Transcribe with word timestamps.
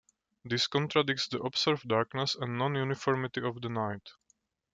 This 0.43 0.65
contradicts 0.65 1.27
the 1.27 1.39
observed 1.43 1.87
darkness 1.87 2.33
and 2.33 2.57
non-uniformity 2.57 3.43
of 3.43 3.61
the 3.61 3.69
night. 3.69 4.09